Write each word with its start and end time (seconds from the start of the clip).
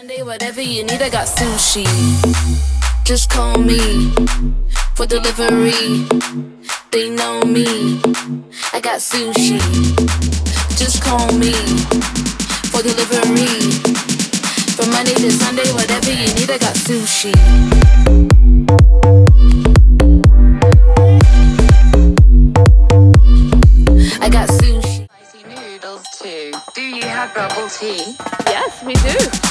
Sunday, 0.00 0.22
whatever 0.22 0.62
you 0.62 0.82
need, 0.82 1.02
I 1.02 1.10
got 1.10 1.26
sushi. 1.26 1.84
Just 3.04 3.28
call 3.28 3.58
me 3.58 4.10
for 4.94 5.04
delivery. 5.04 6.08
They 6.90 7.10
know 7.10 7.42
me. 7.42 8.00
I 8.72 8.80
got 8.80 9.00
sushi. 9.00 9.60
Just 10.78 11.02
call 11.02 11.30
me 11.36 11.52
for 12.72 12.80
delivery. 12.80 13.60
From 14.72 14.90
Monday 14.90 15.12
to 15.16 15.30
Sunday, 15.32 15.70
whatever 15.74 16.10
you 16.10 16.32
need, 16.32 16.50
I 16.50 16.56
got 16.56 16.76
sushi. 16.76 17.34
I 24.18 24.28
got 24.30 24.48
sushi. 24.48 25.04
Spicy 25.04 25.44
noodles 25.46 26.06
too. 26.22 26.52
Do 26.74 26.80
you 26.80 27.02
have 27.02 27.34
bubble 27.34 27.68
tea? 27.68 28.16
Yes, 28.46 28.82
we 28.82 28.94
do. 28.94 29.50